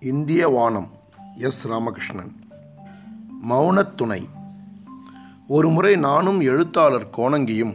[0.00, 0.88] இந்திய வானம்
[1.38, 2.30] எஸ் ராமகிருஷ்ணன்.
[3.50, 4.22] மௌனத்துணை
[5.48, 7.74] ஒரு முறை நானும் எழுத்தாளர் கோணங்கியும்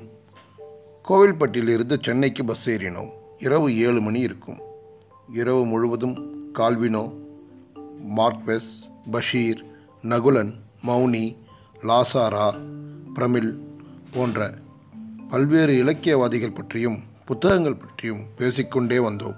[1.10, 3.10] கோவில்பட்டியிலிருந்து சென்னைக்கு பஸ் ஏறினோம்.
[3.38, 4.58] இரவு ஏழு மணி இருக்கும்.
[5.33, 6.15] இரவு முழுவதும்
[6.54, 7.13] கால்வினோ
[8.15, 8.71] மார்க்வெஸ்
[9.12, 9.65] பஷீர்
[10.03, 10.53] நகுலன்
[10.87, 11.35] மௌனி
[11.81, 12.47] லாசாரா
[13.13, 13.58] பிரமிழ்
[14.12, 14.53] போன்ற
[15.29, 19.35] பல்வேறு இலக்கியவாதிகள் பற்றியும் புத்தகங்கள் பற்றியும் பேசிக்கொண்டே வந்தோம்.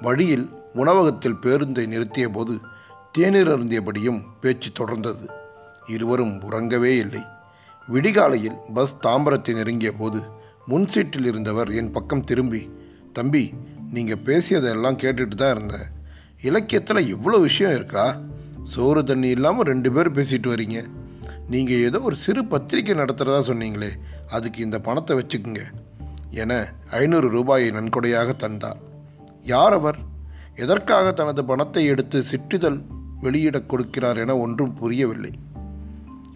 [0.00, 2.54] வழியில் உணவகத்தில் பேருந்தை நிறுத்திய போது
[3.12, 5.26] தேநீர் அருந்தியபடியும் பேச்சு தொடர்ந்தது.
[5.86, 7.22] இருவரும் உறங்கவே இல்லை.
[7.88, 10.20] விடிகாலையில் பஸ் தாம்பரத்தை நெருங்கிய போது
[10.66, 12.62] முன் சீட்டில் இருந்தவர் என் பக்கம் திரும்பி
[13.12, 13.44] தம்பி
[13.90, 15.90] நீங்கள் பேசியதெல்லாம் கேட்டுட்டு தான் இருந்தேன்
[16.48, 18.06] இலக்கியத்தில் இவ்வளோ விஷயம் இருக்கா?
[18.72, 20.78] சோறு தண்ணி இல்லாமல் ரெண்டு பேர் பேசிட்டு வரீங்க.
[21.52, 23.90] நீங்கள் ஏதோ ஒரு சிறு பத்திரிக்கை நடத்துகிறதா சொன்னீங்களே
[24.30, 25.62] அதுக்கு இந்த பணத்தை வச்சுக்குங்க.
[26.42, 26.52] என
[26.90, 28.80] ஐநூறு ரூபாயை நன்கொடையாக தந்தார்.
[29.52, 29.98] யார் அவர்?
[30.56, 32.82] எதற்காக தனது பணத்தை எடுத்து சிற்றிதழ்
[33.20, 35.30] வெளியிடக் கொடுக்கிறார் என ஒன்றும் புரியவில்லை.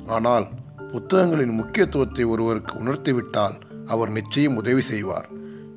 [0.07, 0.47] ஆனால்
[0.93, 5.29] புத்தகங்களின் முக்கியத்துவத்தை ஒருவருக்கு உணர்த்திவிட்டால் அவர் நிச்சயம் உதவி செய்வார்.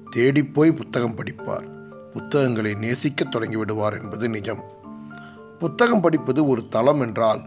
[0.10, 1.66] தேடிப்போய் புத்தகம் படிப்பார்.
[2.12, 4.64] புத்தகங்களை நேசிக்கத் தொடங்கிவிடுவார் என்பது நிஜம்.
[5.60, 7.42] புத்தகம் படிப்பது ஒரு தளம் என்றால்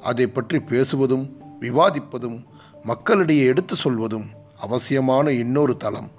[0.00, 1.30] அதை பற்றி பேசுவதும்
[1.60, 2.44] விவாதிப்பதும்
[2.82, 4.26] மக்களிடையே எடுத்து சொல்வதும்
[4.60, 6.10] அவசியமான இன்னொரு தளம்.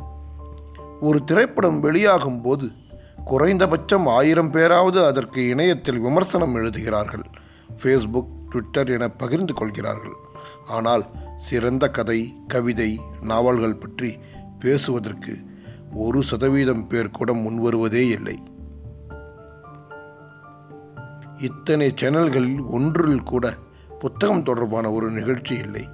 [1.02, 2.72] ஒரு திரைப்படம் வெளியாகும் போது
[3.26, 7.26] குறைந்தபட்சம் ஆயிரம் பேராவது அதற்கு இணையத்தில் விமர்சனம் எழுதுகிறார்கள்.
[7.84, 10.16] ஃபேஸ்புக் ட்விட்டர் என பகிர்ந்து கொள்கிறார்கள்.
[10.68, 14.18] ஆனால் சிறந்த கதை கவிதை நாவல்கள் பற்றி
[14.60, 15.38] பேசுவதற்கு
[15.94, 18.38] ஒரு சதவீதம் பேர் கூட முன்வருவதே இல்லை.
[21.38, 23.54] இத்தனை சேனல்களில் ஒன்றில் கூட
[24.00, 25.88] புத்தகம் தொடர்பான ஒரு நிகழ்ச்சி இல்லை.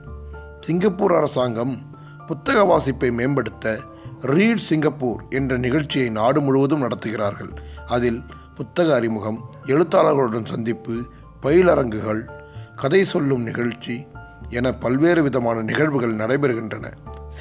[0.60, 1.92] சிங்கப்பூர் அரசாங்கம்
[2.28, 3.80] புத்தக வாசிப்பை மேம்படுத்த
[4.24, 7.50] ரீட் சிங்கப்பூர் என்ற நிகழ்ச்சியை நாடு முழுவதும் நடத்துகிறார்கள்.
[7.88, 8.22] அதில்
[8.56, 11.04] புத்தக அறிமுகம் எழுத்தாளர்களுடன் சந்திப்பு
[11.42, 12.30] பயிலரங்குகள்
[12.76, 14.08] கதை சொல்லும் நிகழ்ச்சி
[14.50, 16.92] என பல்வேறு விதமான நிகழ்வுகள் நடைபெறுகின்றன.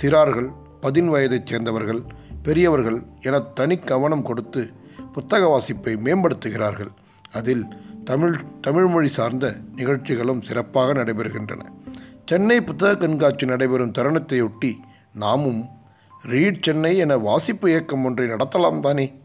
[0.00, 2.02] சிறார்கள் பதின் வயதைச் சேர்ந்தவர்கள்
[2.42, 4.70] பெரியவர்கள் என தனி கவனம் கொடுத்து
[5.12, 6.88] புத்தக வாசிப்பை மேம்படுத்துகிறார்கள்.
[7.32, 7.64] அதில்
[8.04, 11.60] தமிழ் தமிழ்மொழி சார்ந்த நிகழ்ச்சிகளும் சிறப்பாக நடைபெறுகின்றன.
[12.26, 14.72] சென்னை புத்தக கண்காட்சி நடைபெறும் தருணத்தையொட்டி
[15.12, 15.68] நாமும்
[16.22, 19.20] ரீட் சென்னை என வாசிப்பு இயக்கம் ஒன்றை நடத்தலாம் தானே?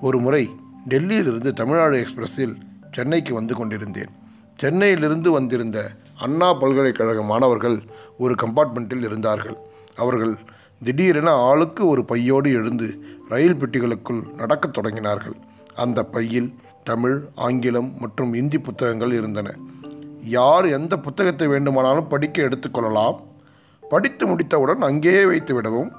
[0.00, 0.50] ஒரு முறை
[0.88, 2.54] டெல்லியிலிருந்து தமிழ்நாடு எக்ஸ்பிரஸில்
[2.92, 4.08] சென்னைக்கு வந்து கொண்டிருந்தேன்.
[4.56, 7.82] சென்னையிலிருந்து வந்திருந்த அண்ணா பல்கலைக்கழக மாணவர்கள்
[8.18, 9.58] ஒரு கம்பார்ட்மெண்ட்டில் இருந்தார்கள்.
[9.96, 10.36] அவர்கள்
[10.84, 15.34] திடீரென ஆளுக்கு ஒரு பையோடு எழுந்து ரயில் பெட்டிகளுக்குள் நடக்கத் தொடங்கினார்கள்.
[15.74, 19.54] அந்த பையில் தமிழ் ஆங்கிலம் மற்றும் இந்தி புத்தகங்கள் இருந்தன.
[20.20, 23.26] யார் எந்த புத்தகத்தை வேண்டுமானாலும் படிக்க எடுத்துக்கொள்ளலாம்
[23.88, 25.92] படித்து முடித்தவுடன் அங்கேயே வைத்து விடவும்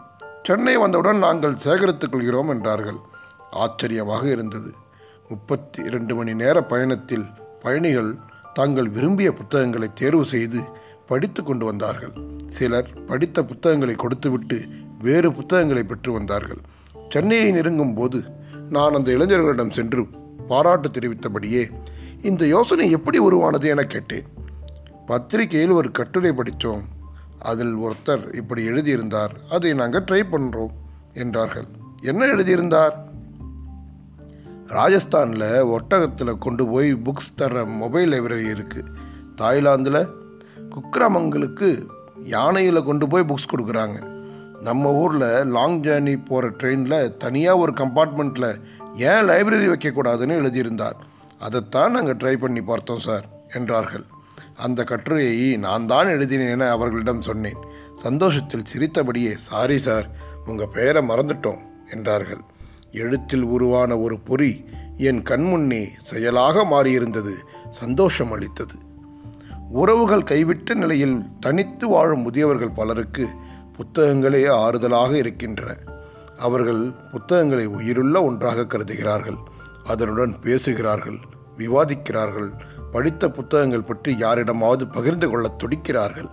[0.44, 2.96] சென்னை வந்தவுடன் நாங்கள் சேகரித்துக் கொள்கிறோம் என்றார்கள்.
[3.52, 4.74] ஆச்சரியமாக இருந்தது.
[5.30, 7.26] முப்பத்தி இரண்டு மணி நேர பயணத்தில்
[7.62, 8.16] பயணிகள்
[8.54, 10.62] தாங்கள் விரும்பிய புத்தகங்களை தேர்வு செய்து
[11.08, 12.12] படித்து கொண்டு வந்தார்கள்.
[12.50, 14.62] சிலர் படித்த புத்தகங்களை கொடுத்துவிட்டு
[15.00, 16.58] வேறு புத்தகங்களை பெற்று வந்தார்கள்.
[17.10, 18.24] சென்னையை நெருங்கும் போது
[18.70, 20.06] நான் அந்த இளைஞர்களிடம் சென்று
[20.48, 21.70] பாராட்டு தெரிவித்தபடியே
[22.22, 23.70] இந்த யோசனை எப்படி உருவானது?
[23.70, 24.24] என கேட்டேன்.
[25.06, 26.98] பத்திரிகையில் ஒரு கட்டுரை படித்தோம்.
[27.40, 30.74] அதில் ஒருத்தர் இப்படி எழுதியிருந்தார் அதை நாங்கள் ட்ரை பண்ணுறோம்
[31.14, 31.68] என்றார்கள்.
[32.02, 33.08] என்ன எழுதியிருந்தார்?
[34.68, 38.92] ராஜஸ்தானில் ஒட்டகத்தில் கொண்டு போய் புக்ஸ் தர மொபைல் லைப்ரரி இருக்குது
[39.36, 40.10] தாய்லாந்தில்
[40.70, 41.88] குக்கிராமங்களுக்கு
[42.24, 44.18] யானையில் கொண்டு போய் புக்ஸ் கொடுக்குறாங்க.
[44.62, 48.62] நம்ம ஊரில் லாங் ஜேர்னி போகிற ட்ரெயினில் தனியாக ஒரு கம்பார்ட்மெண்ட்டில்
[48.94, 50.96] ஏன் லைப்ரரி வைக்கக்கூடாதுன்னு எழுதியிருந்தார்.
[51.40, 54.06] அதைத்தான் நாங்கள் ட்ரை பண்ணி பார்த்தோம் சார் என்றார்கள்.
[54.66, 57.60] அந்த கட்டுரையை நான் தான் எழுதினேன் என அவர்களிடம் சொன்னேன்.
[57.96, 60.08] சந்தோஷத்தில் சிரித்தபடியே சாரி சார்
[60.46, 61.62] உங்கள் பெயரை மறந்துட்டோம்
[61.92, 62.42] என்றார்கள்.
[62.92, 64.52] எழுத்தில் உருவான ஒரு பொறி
[64.98, 67.34] என் கண்முன்னே செயலாக மாறியிருந்தது
[67.72, 68.78] சந்தோஷம் அளித்தது.
[69.72, 73.26] உறவுகள் கைவிட்ட நிலையில் தனித்து வாழும் முதியவர்கள் பலருக்கு
[73.78, 75.72] புத்தகங்களே ஆறுதலாக இருக்கின்றன.
[76.38, 76.82] அவர்கள்
[77.12, 79.40] புத்தகங்களை உயிருள்ள ஒன்றாக கருதுகிறார்கள்
[79.84, 81.20] அதனுடன் பேசுகிறார்கள்
[81.58, 82.50] விவாதிக்கிறார்கள்
[82.92, 86.30] படித்த புத்தகங்கள் பற்றி யாரிடமாவது பகிர்ந்து கொள்ள துடிக்கிறார்கள்.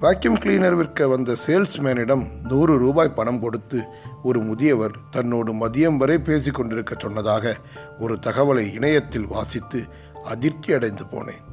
[0.00, 3.84] வாக்யூம் கிளீனர் விற்க வந்த சேல்ஸ்மேனிடம் நூறு ரூபாய் பணம் கொடுத்து
[4.22, 7.56] ஒரு முதியவர் தன்னோடு மதியம் வரை பேசி கொண்டிருக்க சொன்னதாக
[7.98, 9.84] ஒரு தகவலை இணையத்தில் வாசித்து
[10.24, 11.44] அதிர்ச்சி அடைந்து போனேன்.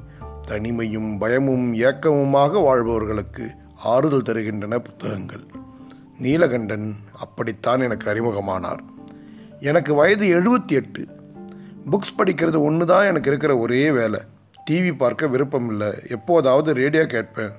[0.47, 5.43] தனிமையும் பயமும் ஏக்கமுமாக வாழ்பவர்களுக்கு ஆறுதல் தருகின்றன புத்தகங்கள்.
[6.17, 8.79] நீலகண்டன் அப்படித்தான் எனக்கு அறிமுகமானார்.
[9.59, 11.07] எனக்கு வயது எழுபத்தி எட்டு.
[11.91, 14.19] புக்ஸ் படிக்கிறது ஒன்று தான் எனக்கு இருக்கிற ஒரே வேலை.
[14.71, 15.93] டிவி பார்க்க விருப்பம் இல்லை.
[16.09, 17.51] எப்போதாவது ரேடியோ கேட்பேன்.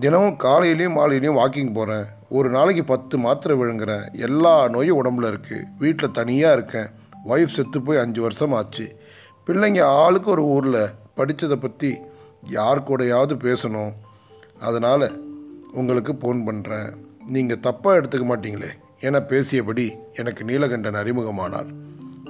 [0.00, 4.12] தினமும் காலையிலையும் மாலையிலையும் வாக்கிங் போகிறேன் ஒரு நாளைக்கு பத்து மாத்திரை விழுங்குறேன்.
[4.12, 6.88] எல்லா நோயும் உடம்புல இருக்குது வீட்டில் தனியாக இருக்கேன்.
[7.28, 8.96] ஒய்ஃப் செத்து போய் அஞ்சு வருஷம் ஆச்சு.
[9.46, 10.90] பிள்ளைங்க ஆளுக்கு ஒரு ஊரில்.
[11.16, 11.96] படித்ததை பற்றி
[12.48, 13.92] யார் கூடயாவது பேசணும்.
[14.60, 15.08] அதனால்
[15.72, 16.92] உங்களுக்கு ஃபோன் பண்ணுறேன்
[17.26, 18.70] நீங்கள் தப்பாக எடுத்துக்க மாட்டீங்களே.
[19.00, 21.70] என பேசியபடி எனக்கு நீலகண்டன் அறிமுகமானார்.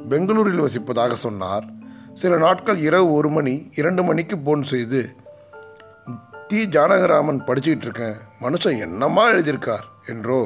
[0.09, 1.67] பெங்களூரில் வசிப்பதாக சொன்னார்.
[2.15, 5.01] சில நாட்கள் இரவு ஒரு மணி இரண்டு மணிக்கு ஃபோன் செய்து
[6.49, 9.87] தி ஜானகராமன் படிச்சுக்கிட்டு இருக்கேன் மனுஷன் என்னமா எழுதியிருக்கார்?
[10.07, 10.41] என்றோ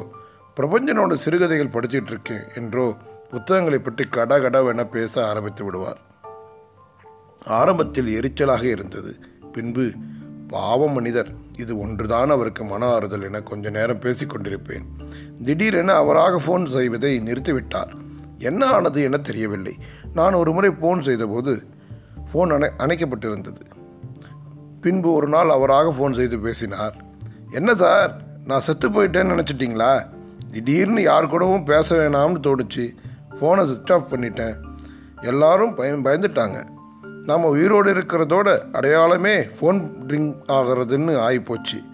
[0.55, 2.95] பிரபஞ்சனோட சிறுகதைகள் படிச்சுட்டு இருக்கேன் என்றோ
[3.29, 6.01] புத்தகங்களை பற்றி கட கடவென பேச ஆரம்பித்து விடுவார்.
[7.45, 9.11] ஆரம்பத்தில் எரிச்சலாக இருந்தது.
[9.51, 9.85] பின்பு
[10.47, 14.85] பாவ மனிதர் இது ஒன்றுதான் அவருக்கு மன ஆறுதல் என கொஞ்ச நேரம் பேசிக்கொண்டிருப்பேன்.
[15.43, 17.93] திடீரென அவராக ஃபோன் செய்வதை நிறுத்திவிட்டார்.
[18.41, 19.77] என்ன ஆனது என தெரியவில்லை.
[20.13, 21.63] நான் ஒரு முறை ஃபோன் செய்தபோது
[22.33, 23.61] ஃபோன் அணை அணைக்கப்பட்டிருந்தது.
[24.81, 26.95] பின்பு ஒரு நாள் அவராக ஃபோன் செய்து பேசினார்.
[27.51, 28.15] என்ன சார்
[28.45, 30.05] நான் செத்து போயிட்டேன்னு நினச்சிட்டிங்களா?
[30.47, 32.95] திடீர்னு யார் கூடவும் பேச வேணாம்னு தோணுச்சு.
[33.29, 34.55] ஃபோனை சுவிச் ஆஃப் பண்ணிட்டேன்.
[35.21, 36.67] எல்லாரும் பய பயந்துட்டாங்க.
[37.25, 41.89] நாம் உயிரோடு இருக்கிறதோட அடையாளமே ஃபோன் ட்ரிங்க் ஆகிறதுன்னு ஆகிப்போச்சு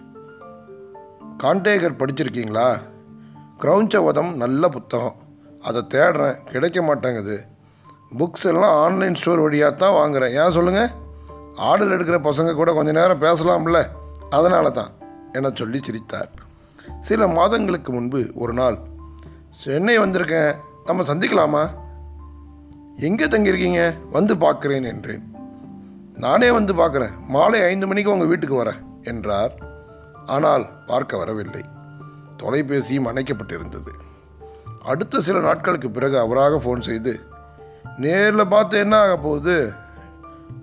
[1.42, 2.78] கான்டேகர் படிச்சிருக்கீங்களா?
[3.60, 5.14] கிரௌஞ்சவதம் நல்ல புத்தகம்.
[5.62, 7.44] அதை தேடுறேன் கிடைக்க மாட்டேங்குது.
[8.18, 10.90] புக்ஸ் எல்லாம் ஆன்லைன் ஸ்டோர் வழியாக தான் வாங்குகிறேன் ஏன் சொல்லுங்கள்
[11.56, 13.80] ஆர்டர் எடுக்கிற பசங்க கூட கொஞ்ச நேரம் பேசலாம்ல.
[14.30, 14.90] அதனால தான்
[15.32, 16.30] என சொல்லி சிரித்தார்.
[17.00, 18.78] சில மாதங்களுக்கு முன்பு ஒரு நாள்
[19.48, 20.54] சென்னை வந்திருக்கேன்.
[20.84, 21.68] நம்ம சந்திக்கலாமா?
[22.96, 23.94] எங்கே தங்கியிருக்கீங்க?
[24.10, 25.32] வந்து பார்க்குறேன் என்றேன்.
[26.14, 27.12] நானே வந்து பார்க்குறேன்.
[27.28, 29.52] மாலை ஐந்து மணிக்கு உங்கள் வீட்டுக்கு வரேன் என்றார்.
[30.26, 31.64] ஆனால் பார்க்க வரவில்லை.
[32.36, 33.92] தொலைபேசியும் அணைக்கப்பட்டிருந்தது.
[34.88, 37.12] அடுத்த சில நாட்களுக்கு பிறகு அவராக ஃபோன் செய்து
[37.96, 39.72] நேரில் பார்த்து என்ன ஆக போகுது?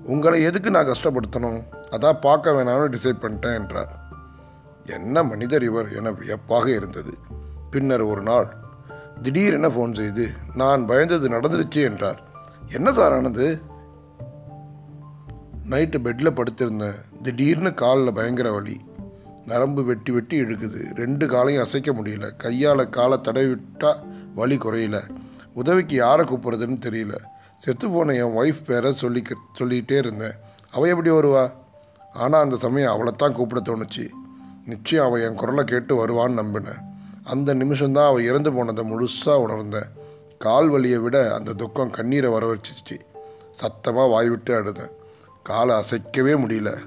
[0.06, 1.60] உங்களை எதுக்கு நான் கஷ்டப்படுத்தணும்?
[1.92, 3.94] அதான் பார்க்க வேணாம்னு டிசைட் பண்ணிட்டேன் என்றார்.
[4.86, 7.14] என்ன மனிதர் இவர் என வியப்பாக இருந்தது.
[7.72, 8.48] பின்னர் ஒரு நாள்
[9.22, 10.26] திடீரென ஃபோன் செய்து
[10.56, 12.20] நான் பயந்தது நடந்துருச்சு என்றார்.
[12.70, 13.48] என்ன சார் ஆனது?
[15.70, 17.00] நைட்டு பெட்டில் படுத்திருந்தேன்.
[17.24, 18.78] திடீர்னு காலில் பயங்கர வலி.
[19.46, 20.96] நரம்பு வெட்டி வெட்டி இழுக்குது.
[20.96, 22.36] ரெண்டு காலையும் அசைக்க முடியல.
[22.38, 23.98] கையால் காலை தடவி விட்டால்
[24.36, 25.02] வலி குறையல.
[25.54, 27.18] உதவிக்கு யாரை கூப்பிட்றதுன்னு தெரியல.
[27.58, 30.34] செத்து போன என் ஒய்ஃப் பேரை சொல்லிக்க சொல்லிகிட்டே இருந்தேன்.
[30.72, 31.52] அவள் எப்படி வருவா?
[32.14, 34.10] ஆனால் அந்த சமயம் அவளைத்தான் கூப்பிட தோணுச்சு.
[34.66, 36.82] நிச்சயம் அவள் என் குரலை கேட்டு வருவான்னு நம்பினேன்.
[37.24, 39.90] அந்த நிமிஷம்தான் அவள் இறந்து போனதை முழுசாக உணர்ந்தேன்.
[40.38, 43.00] கால் வலியை விட அந்த துக்கம் கண்ணீரை வர வச்சிச்சு
[43.52, 44.92] சத்தமாக வாய் விட்டு அழுதேன்.
[45.44, 46.78] காலை அசைக்கவே முடியல.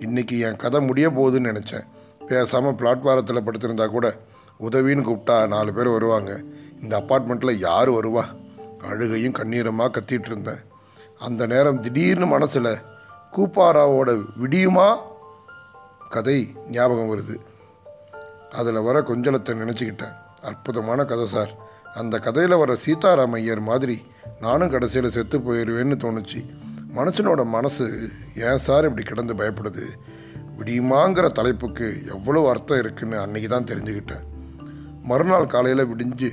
[0.00, 1.84] இன்றைக்கி என் கதை முடிய போகுதுன்னு நினச்சேன்.
[2.28, 4.16] பேசாமல் பிளாட்வாரத்தில் படுத்திருந்தா கூட
[4.60, 6.40] உதவின்னு கூப்பிட்டா நாலு பேர் வருவாங்க.
[6.82, 8.22] இந்த அப்பார்ட்மெண்ட்டில் யார் வருவா?
[8.80, 10.60] அழுகையும் கண்ணீரமாக கத்திட்டு இருந்தேன்.
[11.18, 12.76] அந்த நேரம் திடீர்னு மனசில்
[13.32, 14.96] கூப்பாராவோட விடியுமா
[16.10, 17.36] கதை ஞாபகம் வருது.
[18.50, 20.14] அதில் வர கொஞ்சலத்தை நினச்சிக்கிட்டேன்.
[20.42, 21.54] அற்புதமான கதை சார்.
[21.94, 24.02] அந்த கதையில் வர சீதாராம் ஐயர் மாதிரி
[24.40, 26.46] நானும் கடைசியில் செத்து போயிடுவேன்னு தோணுச்சு.
[26.96, 29.86] மனுஷனோட மனசு ஏன் சார் இப்படி கிடந்து பயப்படுது?
[30.58, 34.24] விடியுமாங்கிற தலைப்புக்கு எவ்வளோ அர்த்தம் இருக்குன்னு அன்னைக்கு தான் தெரிஞ்சுக்கிட்டேன்.
[35.02, 36.30] மறுநாள் காலையில் விடிஞ்சு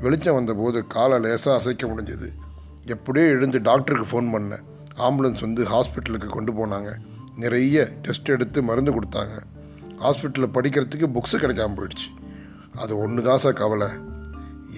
[0.00, 2.28] வெளிச்சம் வந்தபோது காலை லேசாக அசைக்க முடிஞ்சது.
[2.84, 4.64] எப்படியோ எழுந்து டாக்டருக்கு ஃபோன் பண்ணேன்.
[4.96, 6.90] ஆம்புலன்ஸ் வந்து ஹாஸ்பிட்டலுக்கு கொண்டு போனாங்க.
[7.36, 9.34] நிறைய டெஸ்ட் எடுத்து மருந்து கொடுத்தாங்க.
[10.02, 12.08] ஹாஸ்பிட்டலில் படிக்கிறதுக்கு புக்ஸு கிடைக்காம போயிடுச்சு.
[12.76, 13.88] அது ஒன்று தான் சார் கவலை.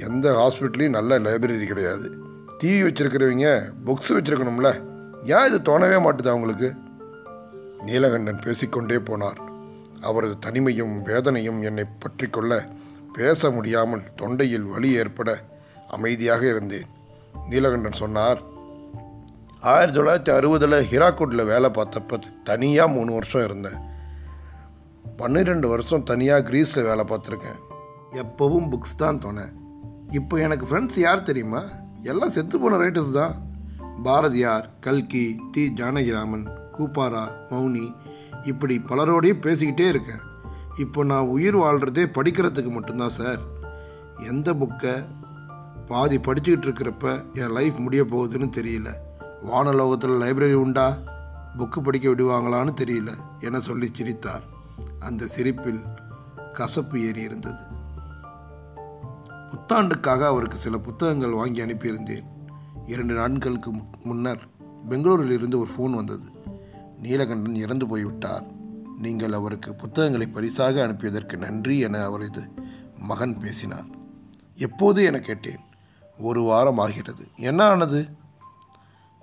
[0.07, 2.19] எந்த ஹாஸ்பிட்டலையும் நல்ல லைப்ரரி கிடையாது.
[2.59, 4.71] டிவி வச்சுருக்கிறவங்க புக்ஸ் வச்சுருக்கணும்ல.
[5.25, 6.75] ஏன் இது தோணவே மாட்டுது அவங்களுக்கு
[7.87, 9.38] நீலகண்டன் பேசிக்கொண்டே போனார்.
[10.00, 12.68] அவரது தனிமையும் வேதனையும் என்னை பற்றி கொள்ள
[13.12, 15.44] பேச முடியாமல் தொண்டையில் வலி ஏற்பட
[15.88, 16.87] அமைதியாக இருந்தேன்.
[17.50, 18.40] நீலகண்டன் சொன்னார்
[19.61, 23.78] ஆயிரத்தி தொள்ளாயிரத்தி அறுபதில் ஹிராக்குட்டில் வேலை பார்த்தப்ப தனியாக மூணு வருஷம் இருந்தேன்.
[25.16, 27.61] பன்னிரெண்டு வருஷம் தனியாக கிரீஸில் வேலை பார்த்துருக்கேன்.
[28.12, 29.54] எப்போவும் புக்ஸ் தான் தோணேன்
[30.11, 31.62] இப்போ எனக்கு ஃப்ரெண்ட்ஸ் யார் தெரியுமா?
[32.02, 33.35] எல்லாம் செத்து போன ரைட்டர்ஸ் தான்.
[34.02, 37.94] பாரதியார் கல்கி தி ஜானகிராமன் கூப்பாரா மௌனி?
[38.42, 40.26] இப்படி பலரோடையும் பேசிக்கிட்டே இருக்கேன்
[40.78, 43.40] இப்போ நான் உயிர் வாழ்கிறதே படிக்கிறதுக்கு மட்டும்தான் சார்.
[44.28, 45.04] எந்த புக்கை
[45.87, 48.94] பாதி படிச்சுக்கிட்டு இருக்கிறப்ப என் லைஃப் முடிய போகுதுன்னு தெரியல.
[49.52, 50.97] வானலோகத்தில் லைப்ரரி உண்டா?
[51.58, 53.14] புக்கு படிக்க விடுவாங்களான்னு தெரியல.
[53.40, 54.42] என சொல்லி சிரித்தார்.
[54.99, 55.80] அந்த சிரிப்பில்
[56.52, 57.76] கசப்பு ஏறி இருந்தது.
[59.25, 62.25] புத்தாண்டுக்காக அவருக்கு சில புத்தகங்கள் வாங்கி அனுப்பியிருந்தேன்.
[62.87, 64.49] இரண்டு நாட்களுக்கு மு- முன்னர்
[64.88, 66.25] பெங்களூரில் இருந்து ஒரு ஃபோன் வந்தது.
[67.02, 68.45] நீலகண்டன் இறந்து போய்விட்டார்.
[69.00, 72.49] நீங்கள் அவருக்கு புத்தகங்களை பரிசாக அனுப்பியதற்கு நன்றி என அவரது
[72.99, 73.85] மகன் பேசினார்.
[74.55, 75.05] எப்போது?
[75.05, 75.59] என கேட்டேன்.
[76.19, 77.26] ஒரு வாரம் ஆகிறது.
[77.37, 78.07] என்ன ஆனது?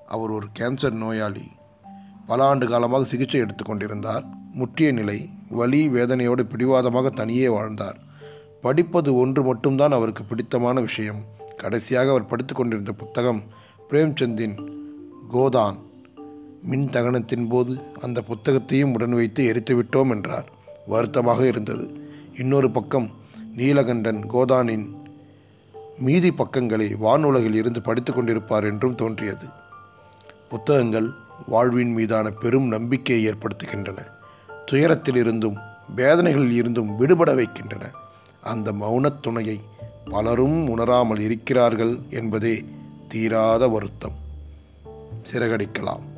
[0.07, 1.43] அவர் ஒரு கேன்சர் நோயாளி.
[2.25, 5.29] பல ஆண்டு காலமாக சிகிச்சை எடுத்துக்கொண்டிருந்தார் முற்றிய நிலை.
[5.49, 7.97] வலி வேதனையோடு பிடிவாதமாக தனியே வாழ்ந்தார்.
[8.61, 11.23] படிப்பது ஒன்று மட்டும்தான் அவருக்கு பிடித்தமான விஷயம்.
[11.57, 13.43] கடைசியாக அவர் படித்து கொண்டிருந்த புத்தகம்
[13.89, 14.71] பிரேம்சந்தின்
[15.33, 15.84] கோதான்.
[16.65, 20.51] மின் தகனத்தின் போது அந்த புத்தகத்தையும் உடன் வைத்து எரித்துவிட்டோம் என்றார்.
[20.87, 22.07] வருத்தமாக இருந்தது.
[22.37, 23.11] இன்னொரு பக்கம்
[23.57, 24.85] நீலகண்டன் கோதானின்
[25.99, 29.47] மீதி பக்கங்களை வானுலகில் இருந்து படித்து கொண்டிருப்பார் என்றும் தோன்றியது.
[30.49, 31.09] புத்தகங்கள்
[31.47, 33.97] வாழ்வின் மீதான பெரும் நம்பிக்கையை ஏற்படுத்துகின்றன.
[34.65, 35.57] துயரத்தில் இருந்தும்
[35.95, 37.91] வேதனைகளில் இருந்தும் விடுபட வைக்கின்றன.
[38.41, 39.59] அந்த மௌனத் துணையை
[40.05, 42.65] பலரும் உணராமல் இருக்கிறார்கள் என்பதே
[43.07, 44.15] தீராத வருத்தம்.
[45.31, 46.13] சிறகடிக்கலாம்.